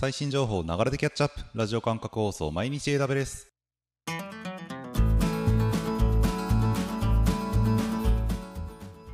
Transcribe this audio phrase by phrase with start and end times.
[0.00, 1.42] 最新情報を流れでキャッチアップ。
[1.54, 3.52] ラジオ感覚放送毎日 AW です。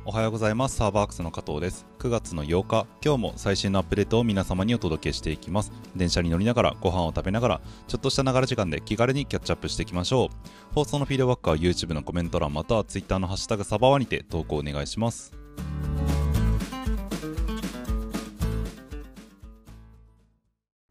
[0.05, 0.77] おはようございます。
[0.77, 1.85] サーバーアクスの加藤です。
[1.99, 5.73] 9月の8日今日も最新のアップデートを皆様にお届けしていきます。
[5.93, 10.73] 電車に乗りながらご飯を食べながらちょっとした流れ時間で気軽にキャッチアップしていきましょう。
[10.73, 15.36] 放送のフィードバックは YouTube のコメント欄または Twitter のハッシュタグサバワにて投稿お願いします。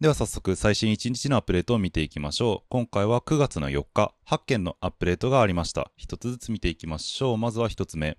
[0.06, 2.66] では早速最新1日のアップデートを見ていきましょう。
[2.68, 5.90] 今回は9月の4日、8件のアップデートがありました。
[5.98, 7.36] 1つずつ見ていきましょう。
[7.36, 8.16] まずは1つ目。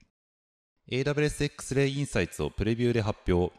[0.92, 3.56] AWS X-Ray Insights をプレビューで発表。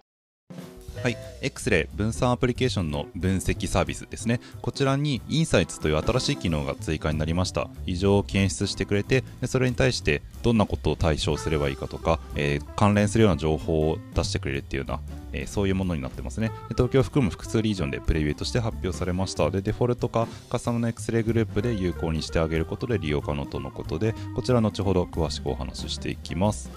[1.03, 4.41] はい、X-Ray 分散アプリケーションの分析サービスですね。
[4.61, 7.71] こちらに Insights という新しい機能が追加になりました。
[7.87, 15.01] 異常を検出してくれて、それに対してどんなことを対処すればいいかとか、えー、関連するような情報を出してくれるっていうような、
[15.33, 16.51] えー、そういうものになってますね。
[16.71, 19.49] 東京を含む複数リージョンでプレビューとして発表されました。
[19.51, 26.71] で、デフォルトかカスタムの X-Ray グループで有効にしてあげることで利用可能とのことで、こちら後ほど詳しくお話ししていきます。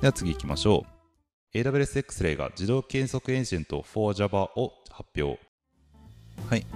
[0.00, 0.97] では次行きましょう。
[1.54, 5.40] AWS X-Ray が自動計測エージェント 4Java を発表。
[6.48, 6.66] はい、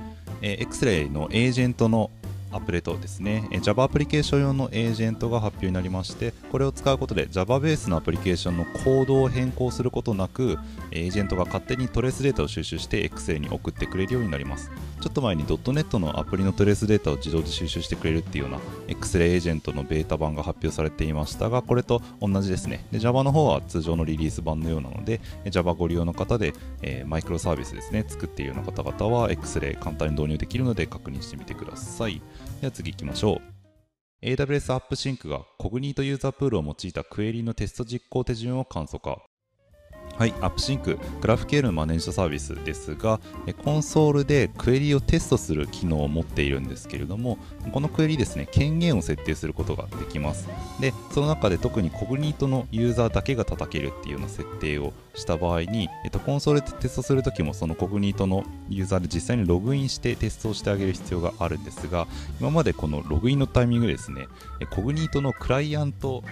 [0.40, 2.10] えー、X-Ray のエージェントの
[2.52, 10.58] アプデートですね、Java アプリケーション用のエージェントが発表になりまして、これを使うことで Java ベースのアプリケーションのコードを変更することなく、
[10.90, 14.70] エージェントが勝手にトレースデータを収集して Excel に送ってくれるようになります。
[15.00, 22.86] ちょっと前に .NET のアプリのトレースデータを自動で収集してくれるっていうような X-Ray エージェントのベータ版が発表されていましたが、これと同じですね。
[22.92, 32.22] で Java の方は通常のリリース版のようなので、Java ご利用の方で、えー、マイクロサービスですね、作っているような方々は X-Ray 簡単に導入できるので確認してみてください。
[32.60, 33.52] では次行きましょう。
[34.24, 39.22] AWS アップシンクがコグニートユーザープールを用いたクエリのテスト実行手順を簡素化。
[40.18, 43.20] はい、 AppSync、GraphQL のマネージドサービスですが、
[43.64, 47.38] コンソールでクエリをテストする機能を持っているんですけれども、
[47.72, 50.48] このクエリですね、権限を設定することができます。
[50.80, 62.06] で、その中で特に Cognito のユーザーだけが叩けるっていうような設定をした場合に、えっと、コンソールでテストするときもその Cognito のユーザーで実際にログインしてテストをしてあげる必要があるんですが、
[62.40, 64.28] 今までこのログインのタイミングですね、
[64.70, 66.22] Cognito のクライアント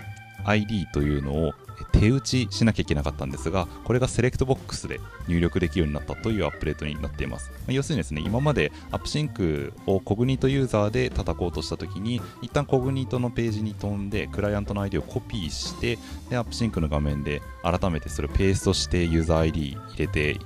[0.44, 1.53] ID というのを
[1.92, 7.50] 手打ちしなきゃいけなかったんですが、これがセレクトボックスで入力できるようになったというアップデートになっています。
[7.68, 15.98] 要するにですね、今まで AppSync を Cognito ユーザーで叩こうとしたときに、一旦 Cognito のページに飛んで、クライアントの ID をコピーして、
[16.28, 20.38] で AppSync の画面で改めてそれをペーストしてユーザー ID 入れて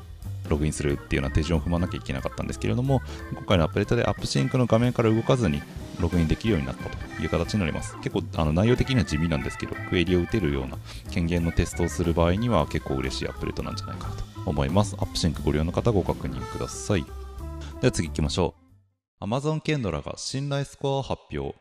[0.49, 3.03] ログインするっていうような手順を踏まなきゃいけなかったんですけれども、
[3.33, 5.63] 今回のアップデートで AppSync の画面から動かずに
[6.01, 7.97] ログインできるようになったという形になります。
[7.99, 10.77] 結構あの内容的には地味なんですけど、クエリを打てるような
[11.11, 14.97] 権限のテストをする場合には結構嬉しいアップデートなんじゃないかなと思います。
[14.99, 17.05] AppSync ご利用の方ご確認ください。
[17.81, 18.55] では次行きましょ
[19.21, 19.25] う。
[19.25, 21.55] Amazon ケンドラが信頼スコアを発表。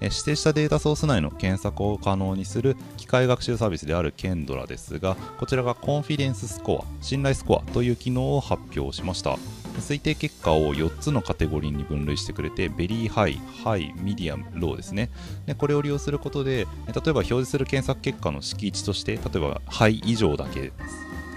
[0.00, 9.38] 指定したデータソース内の検索を可能にする機械学習サービスである Kendra ですが、こちらが confidence score、信頼スコアという機能を発表しました。
[9.80, 15.10] 推定結果を4つのカテゴリーに分類してくれて、 very high、high、medium、low ですね。
[15.46, 20.72] でこれを利用することで、例えば表示する検索結果の閾値として、例えば high 以上だけ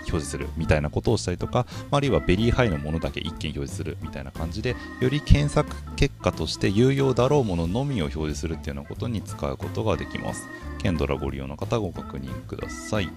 [0.09, 10.47] 表示するみたいなことをしたりとか、あるいは very high のものだけ1件表示するみたいな感じで、より検索結果として有用だろうもののみを表示するっていうようなことに使うことができます。
[10.79, 13.09] Kendra ご利用の方ご確認ください。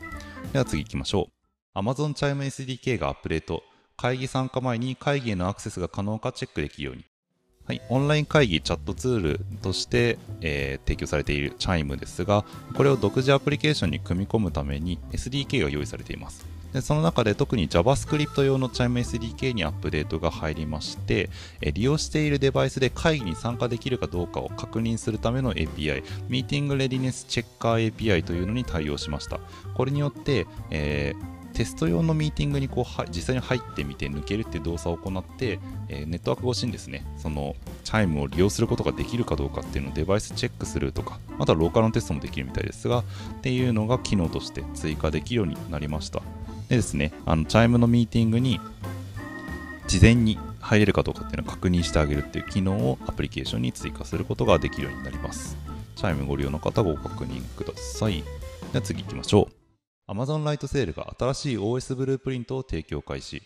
[0.53, 1.29] では次行きましょ
[1.75, 1.79] う。
[1.79, 3.63] Amazon Chime SDK がアップデート。
[4.03, 7.05] 会議参加前に会議へのアクセスが可能かチェックできるように。
[7.69, 16.45] はい、オンライン会議チャットツールとして、えー、提供されている Chime ですが、これを独自アプリケーションに組み込むために SDK が用意されています。
[16.73, 21.31] でその中で特に JavaScript 用の Chime SDK にアップデートが入りまして、
[21.61, 29.39] え利用しているデバイスで会議に参加できるかどうかを確認するための API、Meeting Readiness Checker API というのに対応しました。
[29.75, 35.59] これによって、えーテスト用のミーティングにこう実際に入ってみて抜けるって動作を行って、
[35.89, 37.55] えー、ネットワーク越しにですね、その
[37.85, 43.05] Chime を利用することができるかどうかっていうのをデバイスチェックするとか、あとはローカルのテストもできるみたいですが、っ
[43.43, 46.21] ていうのが機能として追加できるようになりました。
[46.69, 48.61] でですね、あの Chime のミーティングに
[49.87, 55.57] 事前に入れるかどうかっていうのを確認してあげるっていう機能をアプリケーションに追加することができるようになります。
[55.97, 58.23] Chime ご利用の方ご確認ください。
[58.73, 59.62] では次行きましょう。
[60.13, 63.43] Amazon ライトセールが新しい OS ブループリントを提供開始。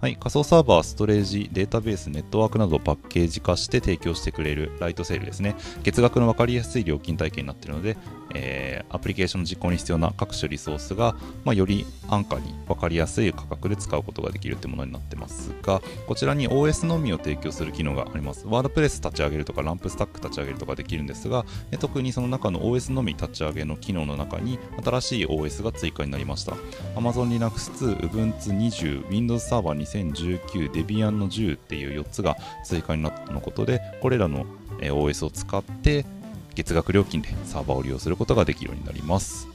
[0.00, 5.56] はい、仮想サーバー、ストレージ、データベース、ネットワークなどをパッケージ化して提供してくれる Lightsail ですね。
[5.82, 7.98] 月額の分かりやすい料金体系になっているので、
[8.34, 18.46] えー、アプリケーションの実行に必要な各種リソースが、まあ、より安価に分かりやすい価格で使うことができるというものになってますが、こちらに OS のみを提供する機能があります。
[18.46, 26.52] WordPress 立ち上げるとか、ランプスタック立ち上げるとかできるんですが、え特にその中の OS のみ立ち上げの機能の中に新しい OS が追加になりました。
[26.96, 34.46] Amazon Linux 2、Ubuntu 20、Windows Server 2019、Debian の10っていう4つが追加になったのことで、これらの
[34.80, 36.06] OS を使って
[36.54, 39.48] 月額料金でサーバーを利用することができるようになります。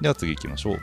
[0.00, 0.80] では次行きましょう。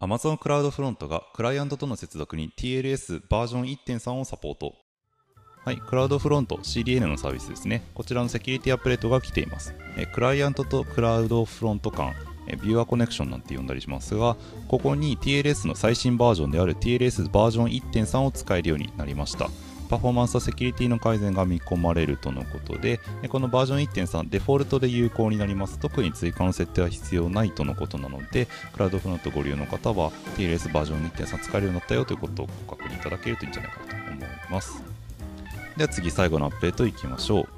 [0.00, 4.74] Amazon CloudFront がクライアントとの接続に TLS バージョン1.3をサポート。
[5.64, 7.82] はい、クラウドフロント CDN のサービスですね。
[7.94, 9.74] こちらのセキュリティアップデートが来ています。
[9.96, 12.14] えクライアントとクラウドフロント間、
[12.46, 14.36] えビューアコネクションなんて呼んだりしますが、
[14.68, 19.50] ここに TLS の最新バージョンである TLS バージョン1.3を使えるようになりました。
[19.86, 25.78] パフォーマンスとセキュリティの改善が見込まれるとのことで、このバージョン1.3、デフォルトで有効になります。
[25.78, 34.82] 特に追加の設定は必要ないとのことなので、クラウドフロントご利用の方は TLS バージョン1.3使えるようになったよということをご確認いただけるといいんじゃないかなと思います。
[35.76, 37.48] では次、最後のアップデートいきましょう。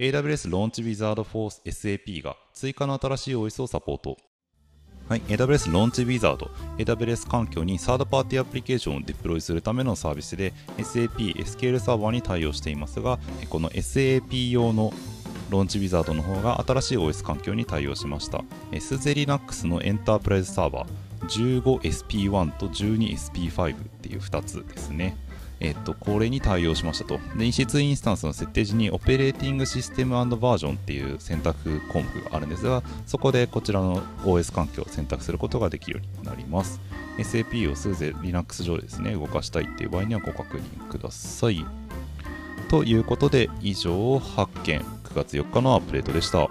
[0.00, 4.16] AWS Launch Wizard Force SAP が追加の新しい OS をサポート。
[5.08, 13.18] はい、AWS Launch Wizard、AWS 環境にサードパーティーアプリケーションをデプロイするためのサービスで SAP、SQL サーバーに対応していますが、
[13.48, 14.92] この SAP 用の
[15.48, 18.44] ローンチウィザードの方が新しい OS 環境に対応しました。
[18.72, 25.16] SZLinux のエンタープライズサーバー 15SP1 と 12SP5 っていう2つですね。
[25.60, 27.18] えっと、これに対応しましたと。
[27.36, 36.80] で、EC2 インスタンスの設定時に、オペレーティングシステムバージョンっていう選択項目があるんですが、そこでこちらの OS 環境を選択することができるようになります。
[37.18, 41.64] SAP をすぜ Linux 上でですね、動かしたいっていう場合にはご確認ください。
[42.68, 46.48] ということで、以上8件、9月4日のアップデートでした。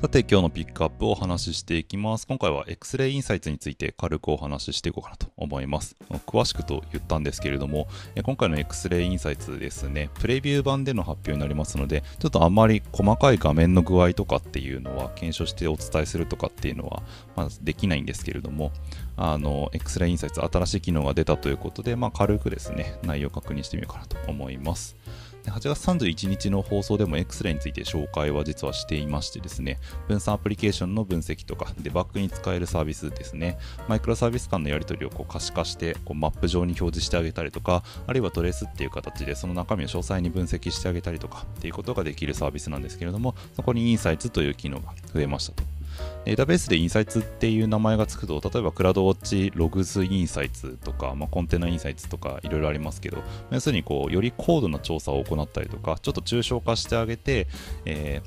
[0.00, 2.26] さて今日のピックアップをお話ししていきます。
[2.26, 5.94] 今回は X-Ray インサイツについて軽くお話ししていこうかなと思います。
[6.26, 7.86] 詳しくと言ったんですけれども、
[8.24, 17.02] 今回の X-Ray インサイツですね、プレビュー版での発表になりますので、ちょっとあんまり細かい画面の具合とかっていうのは検証してお伝えするとかっていうのは、
[17.36, 18.72] まあ、できないんですけれども、
[19.18, 24.96] あの X-Ray インサイツ新しい機能が出たということで、まあ、軽くですね、内容を確認してみようかなと思います。
[25.50, 33.58] 8月31日の放送でも X-Ray について紹介は実はしていましてですね、分散アプリケーションの分析とか、デバッグに使えるサービスですね、
[33.88, 45.79] マイクロサービス間のやり取りをこう可視化してこうマップ上に表示してあげたりとか、あるいはトレースっていう形でその中身を詳細に分析してあげたりとかっていうことができるサービスなんですけれども、そこにインサイツという機能が増えましたと。
[46.24, 57.46] データベースでインサイツっていう名前がつくと、例えばクラウドウォッチログズインサイツとか、まあ、コンテナインサイツとかいろいろありますけど、要するにこうより高度な調査を行ったりとか、ちょっと抽象化してあげて、
[57.84, 58.22] え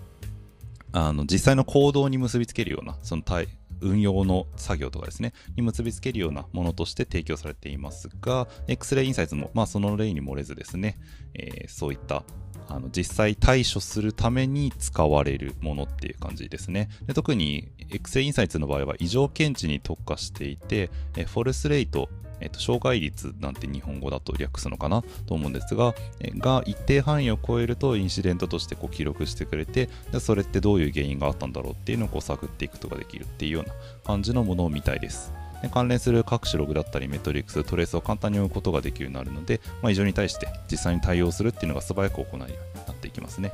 [0.91, 3.47] ー、あの実際の行動に結びつけるような、その対
[3.81, 10.97] 運用の作業とかですね、に結びつけるようなものとして提供されていますが、X-Ray インサイツも、まあ、その例に漏れずですね、
[11.33, 12.23] えー、そういった
[12.67, 16.89] あの実際対処するために使われるものっていう感じですね。
[17.05, 25.03] で特に Excel インサイツの場合は異常検知に特化していて、えフォルスレート、えっと、障害率なんて日本語だと略すのかな？
[25.27, 33.73] と思うんですが、えが一定範囲を超えるとインシデントとしてこう記録してくれて、でそれってどういう原因があったんだろうっていうのをこう探っていくことができるっていうような
[34.03, 35.33] 感じのものみたいです。
[35.63, 43.51] で関連する各種ログだったりメトリックス、トレースを簡単に追うことができるようになるので、まあ、異常に対して実際に対応するっていうのが素早く行えるようになっていきますね。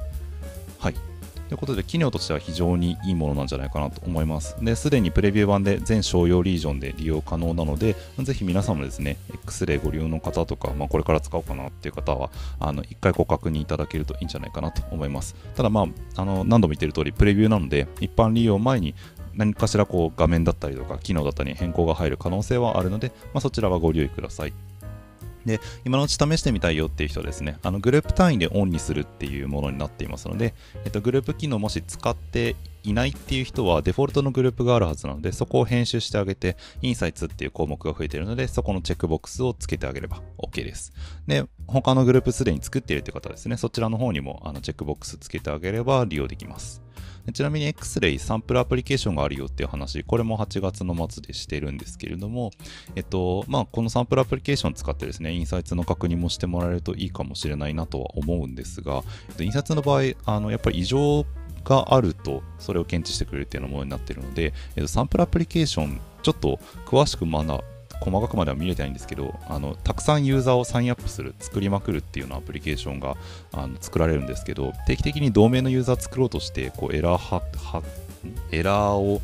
[0.79, 0.95] はい。
[1.49, 4.55] ということで、機能としては非常にいいものなんじゃないかなと思います。
[4.63, 15.35] で、すでにプレビュー版で全商用リージョンで利用可能なので、ぜひ皆さんもですね、X レイご利用の方とか、まあ、これから使おうかなっていう方は、あの、一回ご確認いただけるといいんじゃないかなと思います。
[15.55, 18.93] ただまあ、あの、何度も言ってる通り、プレビューなので、一般利用前に
[19.39, 24.53] 何かしらこう画面だったりとか機能だったり変更が入る可能性はあるので、まあ、そちらはご留意ください。
[25.45, 30.53] で、今のうち試してみたいよっていう人はですね、あのグループ単位でオンにするっていうものになっていますので、
[30.83, 40.93] えっと、グループ機能もし使っていないっていう人はデフォルトのグループがあるはずなので、そこを編集してあげて、インサイツっていう項目が増えているので、そこのチェックボックスをつけてあげれば OK です。
[41.27, 46.81] で、他のグループすでに作っているって方ですね、そちらの方にもあのチェックボックスつけてあげれば利用できます。
[47.33, 52.51] ちなみに X-Ray サンプルアプリケーションがあるよっていう話、これも8月の末でしてるんですけれども、
[52.95, 61.25] えっと、まあ、このサンプルアプリケーションを使ってですね、インサイツの確認もしてもらえるといいかもしれないなとは思うんですが、えっと、インサイツの場合、あの、やっぱり異常
[61.63, 67.63] があると、それを検知してくれるっていうようなものになっているので、えっと、サンプルアプリケーション、ちょっと詳しく学
[67.99, 73.17] 細かくまでは見れてないんですけどあのたくさんユーザーをサインアップする作りまくるっていうようなアプリケーションが
[73.51, 77.83] あの作られるんですけど定期的に同盟のユーザー作ろうとしてこうエラーはは
[78.51, 79.21] エラーを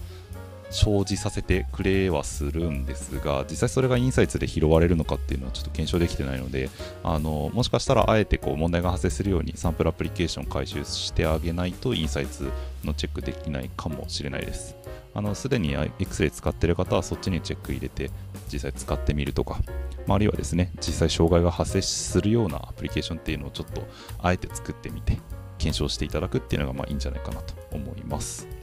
[0.70, 6.70] 生じさせてくれはするんですが実際それがインサイツで拾われるのかっていうのはちょっと検証できてないので
[7.04, 12.52] あのもしかしたらあえてこう問題が発生するようにサンプルアプリケーション回収してあげないとインサイツ
[12.84, 14.76] のチェックできないかもしれないです。
[15.14, 18.12] あのすでに X-Ray 使ってる方はそっちにチェック入れて
[18.52, 19.62] 実際使ってみるとか、
[20.08, 23.88] まあ、あるいはですね実際障害が発生するようなアプリケーションっていうのをちょっと
[24.22, 25.18] あえて作ってみて
[25.58, 28.55] 検証していただくっていうのがまあいいんじゃないかなと思います。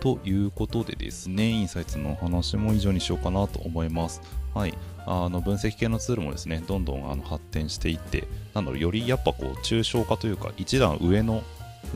[0.00, 4.20] ということでですね、インサイツのお話も以上にしようかなと思います。
[4.54, 4.74] はい。
[5.06, 11.42] あの分析系のツールもですね、どんどんあの発展していって、なんだろう、よりやっぱこう、抽象化というか、一段上の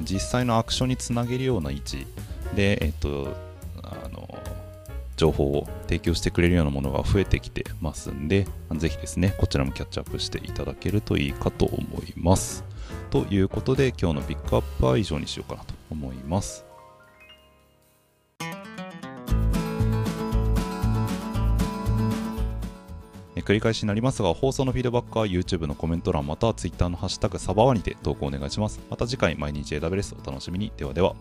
[0.03, 2.07] 実際のアクションにつなげるような位置
[2.55, 3.35] で、えっと、
[3.83, 4.39] あの、
[5.17, 8.47] 情報を提供してくれるようなものが増えてきてますんで、
[8.77, 12.65] ぜひですね、こちらもキャッチアップしていただけるといいかと思います。
[13.11, 16.63] ということで、今日のピックアップは以上にしようかなと思います。
[23.43, 28.81] 繰り返しになりますが、放送のフィードバックは YouTube のコメント欄または Twitter のハッシュタグサバワニで投稿お願いします。
[28.91, 30.73] また次回毎日 AWS お楽しみに。
[30.76, 31.14] ではでは。